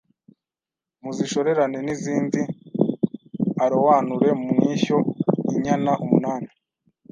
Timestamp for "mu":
4.43-4.51